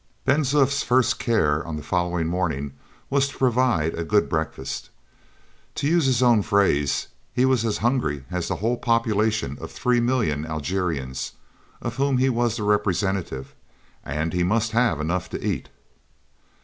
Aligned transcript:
Ben 0.25 0.41
Zoof's 0.41 0.81
first 0.81 1.19
care 1.19 1.63
on 1.63 1.77
the 1.77 1.83
following 1.83 2.25
morning 2.25 2.73
was 3.11 3.27
to 3.27 3.37
provide 3.37 3.93
a 3.93 4.03
good 4.03 4.27
breakfast. 4.29 4.89
To 5.75 5.85
use 5.87 6.07
his 6.07 6.23
own 6.23 6.41
phrase, 6.41 7.09
he 7.31 7.45
was 7.45 7.63
as 7.63 7.77
hungry 7.85 8.25
as 8.31 8.47
the 8.47 8.55
whole 8.55 8.77
population 8.77 9.59
of 9.61 9.69
three 9.71 9.99
million 9.99 10.43
Algerians, 10.43 11.33
of 11.83 11.97
whom 11.97 12.17
he 12.17 12.29
was 12.29 12.57
the 12.57 12.63
representative, 12.63 13.53
and 14.03 14.33
he 14.33 14.41
must 14.41 14.71
have 14.71 14.99
enough 14.99 15.29
to 15.29 15.45
eat. 15.47 15.69